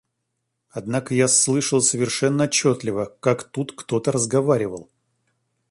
[0.71, 4.89] Однако, я слышал совершенно отчетливо, как тут кто-то разговаривал.